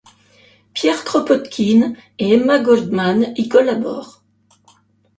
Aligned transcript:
Pierre 0.73 1.03
Kropotkine 1.05 1.95
et 2.17 2.33
Emma 2.33 2.57
Goldman 2.59 3.33
y 3.35 3.47
collaborent. 3.47 4.23